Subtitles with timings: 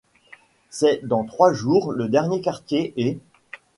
[0.71, 3.19] C’est dans trois jours le dernier quartier, et